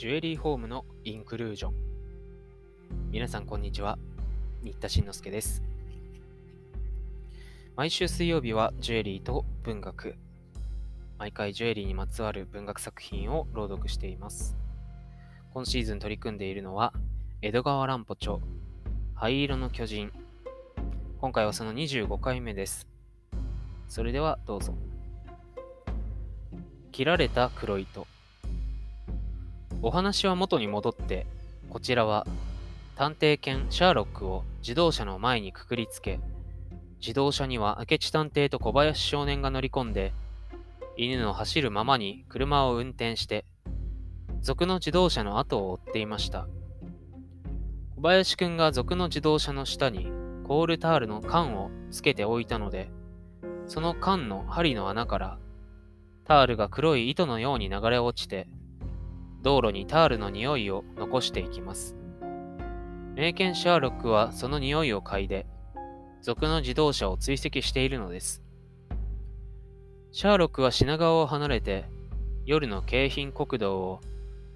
[0.00, 1.74] ジュエリーホームのインクルージョン。
[3.10, 3.98] 皆さんこんにちは。
[4.62, 5.62] 新田慎之介です。
[7.76, 10.14] 毎週水曜日はジュエリーと文学。
[11.18, 14.56] 毎回ジュエリーにまつわる文学作品を朗読しています。
[15.52, 16.94] 今シーズン取り組んでいるのは
[17.42, 18.38] 江戸川乱歩著
[19.14, 20.10] 灰色の巨人。
[21.20, 22.88] 今回はその25回目です。
[23.86, 24.74] それではどうぞ。
[26.90, 28.06] 切られた黒糸。
[29.82, 31.26] お話は元に戻って、
[31.70, 32.26] こちらは
[32.96, 36.20] 探偵犬シャーロックを自動車の前にくくりつけ、
[37.00, 40.12] 自動車には明智探偵と小林少年が乗り込んで、
[40.98, 43.46] 犬の走るままに車を運転して、
[44.42, 46.46] 族の自動車の後を追っていました。
[47.96, 50.12] 小林くんが族の自動車の下に
[50.44, 52.90] コールタールの缶をつけておいたので、
[53.66, 55.38] その缶の針の穴から
[56.24, 58.46] タールが黒い糸のように流れ落ちて
[59.42, 61.96] 道路にタールの匂いを残していきます。
[63.14, 65.46] 名犬シャーロックはその匂いを嗅いで、
[66.22, 68.42] 族の自動車を追跡しているのです。
[70.12, 71.84] シャーロックは品川を離れて、
[72.44, 74.00] 夜の京浜国道を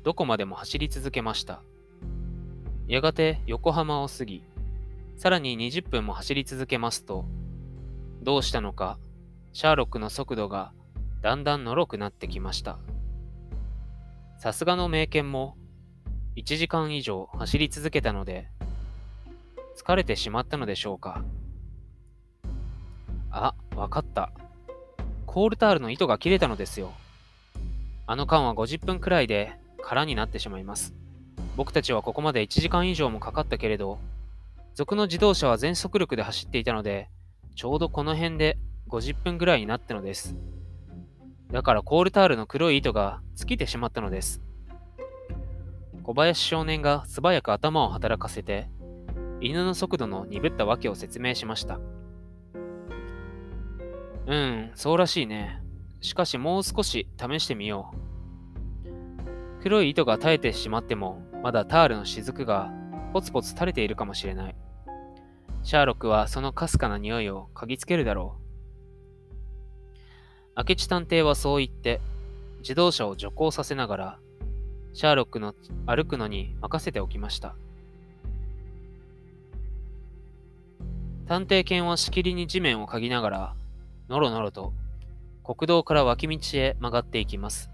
[0.02, 1.62] どこまでも走り続けました。
[2.86, 4.42] やがて横浜を過ぎ、
[5.16, 7.24] さらに20分も走り続けますと、
[8.22, 8.98] どうしたのか、
[9.52, 10.72] シャーロックの速度が
[11.22, 12.78] だんだんのろくなってきました。
[14.44, 15.56] さすがの名犬も
[16.36, 18.50] 1時間以上走り続けたので
[19.74, 21.24] 疲れてしまったのでしょうか
[23.30, 24.32] あ、わかった。
[25.24, 26.92] コールタールの糸が切れたのですよ。
[28.06, 30.92] あの缶は50分くらいで空になってしまいます。
[31.56, 33.98] 僕たちはここまで1時間以上もかかったけれど、
[34.74, 37.08] 族の自動車は全速力で走っていたので、
[37.56, 38.58] ちょうどこの辺で
[38.90, 40.36] 50分ぐらいになったのです。
[41.54, 44.42] だからコールタールの黒い糸が尽きてしまったのです。
[46.02, 48.68] 小林少年が素早く頭を働かせて、
[49.40, 51.78] 犬の速度の鈍った訳を説明しました。
[54.26, 55.62] うん、そうらしいね。
[56.00, 57.94] しかしもう少し試してみよ
[59.60, 59.62] う。
[59.62, 62.72] 黒い糸が耐えてしまっても、まだタールの雫が
[63.12, 64.56] ポツポツ垂れているかもしれない。
[65.62, 68.43] シャーロックはそのかすかな匂いを嗅ぎつけるだろう。
[70.56, 72.00] 明智探偵はそう言って、
[72.60, 74.18] 自動車を徐行させながら、
[74.92, 75.54] シャーロックの
[75.86, 77.56] 歩くのに任せておきました。
[81.26, 83.54] 探偵犬はしきりに地面を嗅ぎながら、
[84.08, 84.72] のろのろと
[85.42, 87.70] 国道から脇道へ曲がっていきます。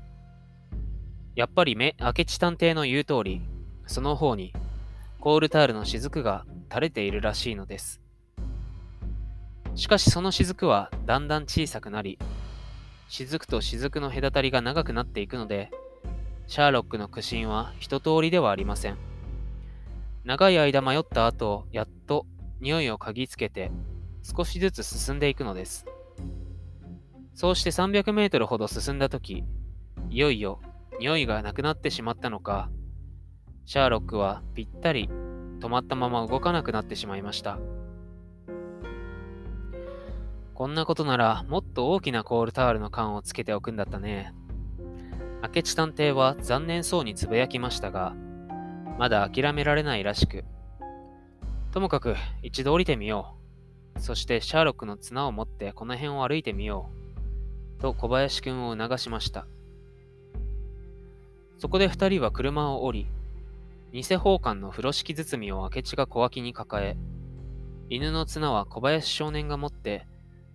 [1.35, 3.43] やっぱり目明智探偵の言う通り、
[3.87, 4.53] その方に
[5.21, 8.01] コールタールの雫が垂れているらしいのです。
[9.75, 12.19] しかしその雫はだんだん小さくなり、
[13.10, 15.72] 雫と雫の隔たりが長くなっていくので、
[16.47, 18.97] シャーロックの苦心は一通りではありません。
[20.25, 22.25] 長い間迷った後、やっと
[22.60, 23.72] 匂いを嗅ぎつけて、
[24.22, 25.87] 少しずつ進んでいくのです。
[27.34, 29.42] そうして300メートルほど進んだ時、
[30.09, 30.60] いよいよ
[31.00, 32.71] 匂いがなくなってしまったのか、
[33.66, 35.09] シャーロックはぴったり
[35.59, 37.59] 止まったまま動かなくなってしまいました。
[40.60, 44.34] こんなことならもっと大きなコールタールの缶をつけておくんだったね。
[45.43, 48.15] 明智探偵は残念そうにつぶやきましたが、
[48.98, 50.44] まだ諦められないらしく、
[51.72, 53.37] ともかく一度降りてみよ
[53.97, 54.00] う。
[54.00, 56.91] そしてシャーロックの綱を持ってこの辺を歩いてみよ
[57.78, 57.81] う。
[57.81, 59.47] と小林くんを促しました。
[61.56, 63.06] そこで二人は車を降り、
[63.94, 66.98] 偽宝冠の風呂敷包みを明智が小脇に抱え、
[67.88, 70.06] 犬の綱は小林少年が持って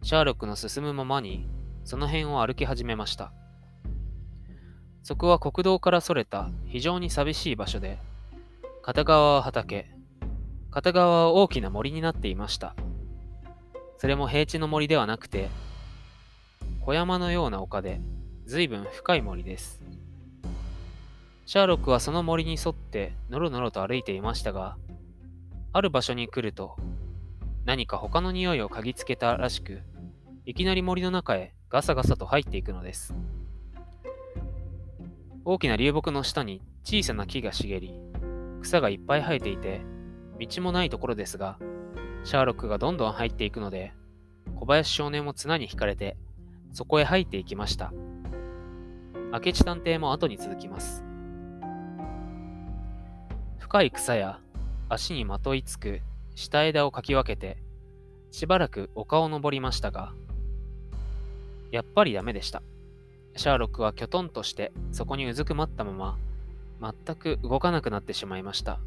[0.05, 1.47] シャーロックの進むままに、
[1.83, 3.33] その辺を歩き始めました。
[5.01, 7.97] そこは国道からそれた非常に寂しい場所で、
[8.83, 9.89] 片側は畑、
[10.69, 12.75] 片側は大きな森になっていました。
[13.97, 15.49] それも平地の森ではなくて、
[16.81, 17.99] 小山のような丘で、
[18.45, 19.81] 随分深い森です。
[21.47, 24.77] シャーロックはその森に沿ってのろのろと歩いていましたが、
[25.73, 26.77] ある場所に来ると、
[27.65, 29.81] 何か他の匂いを嗅ぎつけたらしく、
[30.47, 33.15] いきなり森の中へガサガサと入っていくのです。
[35.43, 37.99] 大きな流木の下に小さな木が茂り、
[38.61, 39.81] 草がいっぱい生えていて、
[40.39, 41.57] 道もないところですが、
[42.23, 43.93] シャーロックがどんどん入っていくので、
[44.55, 46.15] 小林少年も綱に引かれて、
[46.73, 47.91] そこへ入っていきました。
[49.33, 51.03] 明智探偵も後に続きます。
[53.57, 54.39] 深い草や
[54.89, 56.01] 足にまといつく
[56.35, 57.57] 下枝をかき分けて、
[58.29, 60.13] しばらく丘を登りましたが、
[61.75, 62.63] やっぱりダメでした。
[63.35, 65.91] シャーロックはきょとんとしてそこにうずくまったま
[66.79, 68.79] ま、全く動かなくなってしまいました。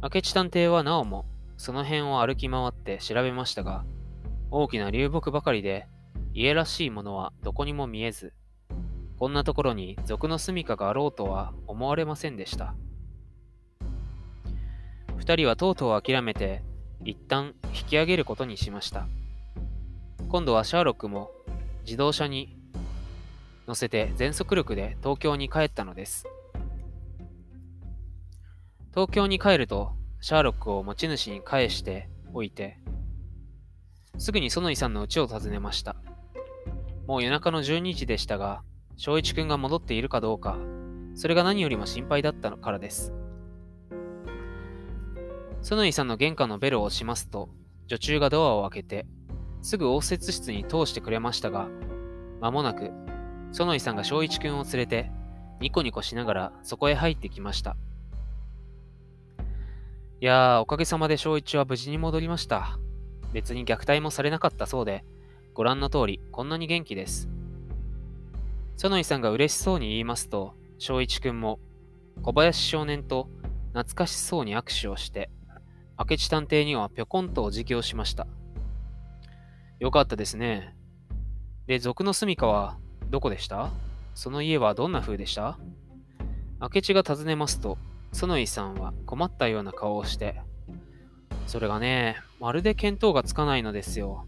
[0.00, 1.24] 明智探偵はなおも
[1.56, 3.84] その辺を歩き回って調べましたが、
[4.52, 5.88] 大きな流木ばかりで
[6.34, 8.32] 家らしいものはどこにも見えず、
[9.18, 12.76] こんなところに賊の住処があろうとは思われませんでした。
[15.16, 16.62] 二人はとうとう諦めて、
[17.04, 19.08] 一旦引き上げることにしました。
[20.28, 21.30] 今度はシャーロックも
[21.86, 22.54] 自動車に
[23.66, 26.26] 乗せて全速力で東京に帰ったのです。
[28.90, 32.78] 東京に帰ると、シャーロックを持ち主に返しておいて、
[34.18, 35.96] すぐに園井さんの家を訪ねました。
[37.06, 38.62] もう夜中の12時でしたが、
[38.98, 40.58] 正一くんが戻っているかどうか、
[41.14, 43.14] それが何よりも心配だったからです。
[45.62, 47.48] 園井さんの玄関のベルを押しますと、
[47.86, 49.06] 女中がドアを開けて、
[49.68, 51.68] すぐ応接室に通してくれましたが、
[52.40, 52.90] 間もなく
[53.52, 55.12] 園井さんが正一くんを連れて、
[55.60, 57.76] ニコニコしながらそこへ入ってきました。
[60.22, 62.78] いやー、おかげさまで正一は無事に戻りました。
[63.34, 65.04] 別に虐待もされなかったそうで、
[65.52, 67.28] ご覧の通り、こんなに元気です。
[68.78, 71.60] 園井さんが嬉しそうに言いますと、正一くんも、
[72.22, 73.28] 小林少年と
[73.74, 75.28] 懐かしそうに握手をして、
[75.98, 78.26] 明智探偵にはぴょこんとお辞儀をしました。
[79.78, 80.74] よかったですね。
[81.66, 82.78] で、賊の住処は
[83.10, 83.70] どこでした？
[84.14, 85.58] その家はどんな風でした？
[86.60, 87.78] 明智が尋ねますと、
[88.12, 90.40] 園井さんは困ったような顔をして、
[91.46, 94.26] それがね、まるで見当がつかないのですよ。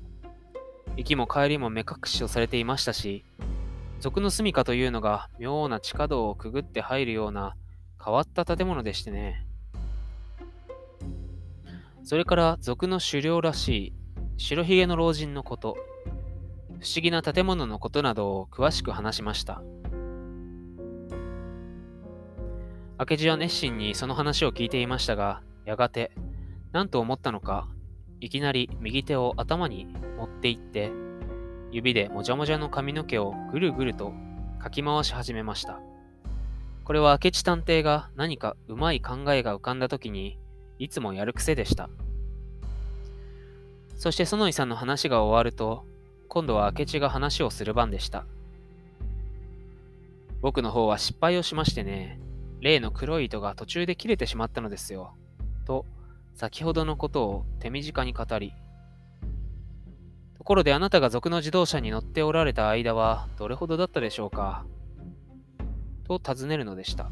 [0.97, 3.25] 行きも帰りも目隠しをされていましたし、
[4.01, 7.57] 賊の住処というのが妙な地下道をくぐって入るような
[8.03, 9.47] 変わった建物でしてね。
[12.05, 13.93] それから賊の狩猟らしい
[14.43, 15.77] 白ひげの老人のこと、
[16.81, 19.63] 不思議な建物のことなどを詳しく話しました。
[22.99, 26.11] 明智は熱心にその話を聞いていましたが、やがて、
[26.73, 27.69] 何と思ったのか、
[28.19, 30.91] いきなり右手を頭に持っていって、
[31.71, 34.15] 指でもじゃもじゃの髪の毛をぐるぐると
[34.59, 35.81] かき回し始めました。
[36.85, 40.39] これは明智探偵が何かうまい考えが浮かんだ時に
[40.79, 41.91] いつもやる癖でした。
[44.01, 45.85] そして園井さんの話が終わると、
[46.29, 48.25] 今度は明智が話をする番でした。
[50.41, 52.19] 僕の方は失敗をしましてね、
[52.63, 55.13] 例の黒い糸が途中で切れてしまったのですよ。
[55.67, 55.85] と、
[56.35, 58.55] 先ほどのことを手短に語り、
[60.39, 64.65] ところであなたが族の自動車に乗っておられた間はどれほどだったでしょうか
[66.05, 67.11] と尋ねるのでした。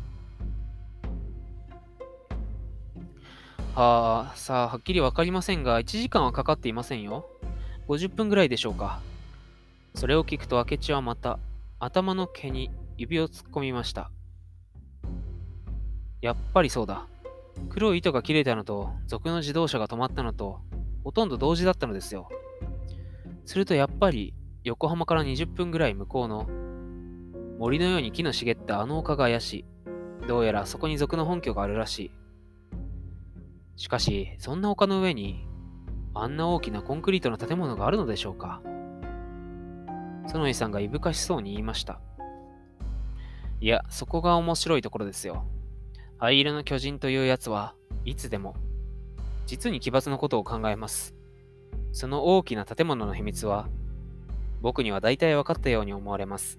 [3.74, 7.26] はあ、さあ、はっきりわかりませんが、1時間はかかっていませんよ。
[7.88, 9.00] 50分ぐらいでしょうか。
[9.94, 11.38] それを聞くと明智はまた
[11.80, 14.10] 頭の毛に指を突っ込みました。
[16.20, 17.06] やっぱりそうだ。
[17.70, 20.60] 黒い糸が切れたのと賊の自動車が止まったのと
[21.04, 22.28] ほとんど同時だったのですよ。
[23.44, 24.34] するとやっぱり
[24.64, 26.46] 横浜から20分ぐらい向こうの
[27.58, 29.64] 森のように木の茂ったあの丘が怪しい。
[30.26, 32.10] どうやらそこに賊の本拠があるらしい。
[33.78, 35.46] しかし、そんな丘の上に
[36.12, 38.60] あんな大きなコンクリートの建物があるのでしょうか？
[40.26, 42.00] 園井さんがいぶかしそうに言いました。
[43.60, 45.44] いや、そこが面白いところですよ。
[46.18, 48.56] 灰色の巨人というやつはいつでも、
[49.46, 51.14] 実に奇抜なことを考えます。
[51.92, 53.68] その大きな建物の秘密は、
[54.60, 56.58] 僕には大体分かったように思われます。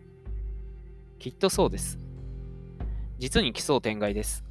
[1.20, 2.00] きっとそうです。
[3.18, 4.46] 実に奇想天外です。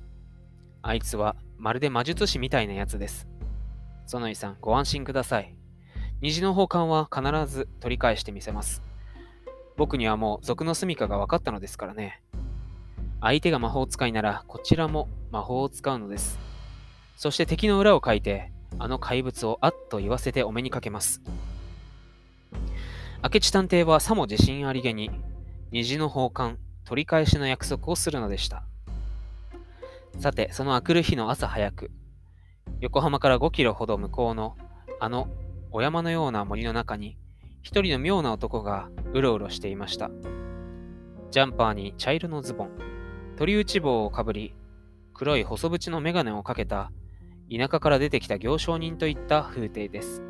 [0.89, 3.29] あいつはまるで魔術師みたいなやつです。
[4.07, 5.55] 園井さん、ご安心ください。
[6.23, 8.83] 虹の宝冠は必ず取り返してみせます。
[9.77, 12.23] 僕にはもう賊の住処が分かったのですからね。
[13.21, 16.39] 相手が魔法使いならこちらも魔法を使うのです。
[17.19, 21.21] そして敵の裏を書いて、あの怪物をあっと言わせてお目にかけます。
[23.23, 25.11] 明智探偵はさも自信ありげに、
[25.71, 28.65] 虹の宝冠、取り返しの約束をするのでした。
[30.19, 31.93] さて、その明くる日の朝早く、
[32.81, 34.57] 横浜から5キロほど向こうの、
[34.99, 35.29] あの
[35.71, 37.17] お山のような森の中に、
[37.63, 40.11] 一人の妙な男がうろうろしていました。
[41.31, 42.71] ジャンパーに茶色のズボン、
[43.37, 44.57] 鳥打ち棒をかぶり、
[45.15, 46.91] 黒い細縁の眼鏡をかけた、
[47.49, 50.25] 田舎から出てきた行商人といった風景です。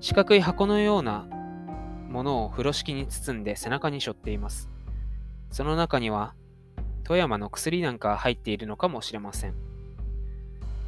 [0.00, 1.26] 四角い箱のような
[2.08, 4.70] ものを風呂敷に包んで背中に背負っています。
[5.50, 6.34] その中には、
[7.04, 9.54] 富山の薬なんか入っているのかもしれません。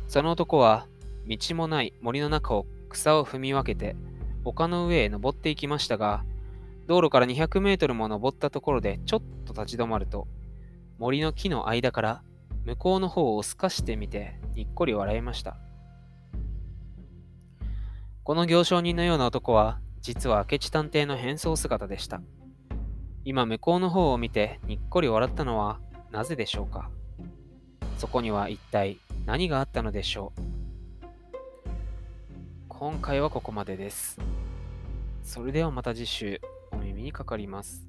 [0.09, 0.87] その男は、
[1.27, 3.97] 道もない森の中を草を踏み分けて、
[4.45, 6.25] 丘の上へ登っていきましたが、
[6.87, 10.27] 道路から200メートルも登ったところでちょっと立ち止まると、
[10.99, 12.23] 森の木の間から
[12.65, 15.57] 向こうの方を透かしてみてにっこり笑いました。
[18.23, 22.23] この行商人のような男は実は明智探偵の変装姿でした。
[23.25, 26.91] 今向こうの方を見てにっこり笑ったのはなぜでしょうか？
[27.99, 30.41] そこには一体何があったのでしょう？
[32.69, 34.19] 今回はここまでです。
[35.23, 36.41] それではまた次週
[36.73, 37.87] お耳にかかります。